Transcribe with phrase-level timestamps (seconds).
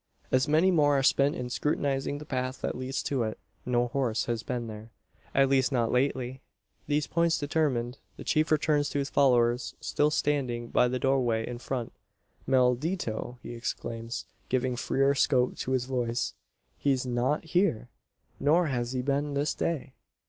[0.31, 3.37] As many more are spent in scrutinising the path that leads to it.
[3.67, 4.89] No horse has been there
[5.35, 6.41] at least not lately.
[6.87, 11.59] These points determined, the chief returns to his followers still standing by the doorway in
[11.59, 11.93] front.
[12.47, 16.33] "Maldito!" he exclaims, giving freer scope to his voice,
[16.79, 17.89] "he's not here,
[18.39, 19.93] nor has he been this day."